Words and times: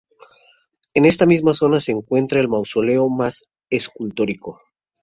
En 0.95 1.05
esta 1.05 1.27
misma 1.27 1.53
zona 1.53 1.79
se 1.79 1.91
encuentra 1.91 2.41
el 2.41 2.47
mausoleo 2.49 3.07
más 3.07 3.51
escultórico. 3.69 4.59